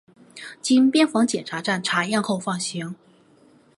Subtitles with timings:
[0.63, 2.95] 经边防检查站查验后放行。